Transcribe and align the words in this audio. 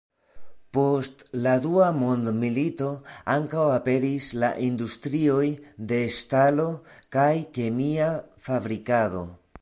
Post 0.75 1.19
la 1.47 1.51
dua 1.65 1.89
mondmilito 1.97 2.87
ankaŭ 3.33 3.67
aperis 3.75 4.31
la 4.45 4.51
industrioj 4.69 5.45
de 5.93 6.01
ŝtalo 6.17 6.69
kaj 7.17 7.31
kemia 7.59 8.13
fabrikado. 8.49 9.27